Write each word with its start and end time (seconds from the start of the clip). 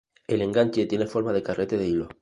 El 0.25 0.41
enganche 0.41 0.87
tiene 0.87 1.05
forma 1.05 1.31
de 1.31 1.43
carrete 1.43 1.77
de 1.77 1.87
hilo. 1.87 2.07